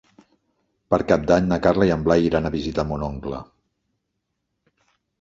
Per 0.93 0.99
Cap 1.11 1.27
d'Any 1.33 1.51
na 1.51 1.59
Carla 1.67 1.87
i 1.91 1.95
en 1.97 2.07
Blai 2.09 2.27
iran 2.31 2.51
a 2.51 2.55
visitar 2.59 2.89
mon 2.95 3.07
oncle. 3.13 3.47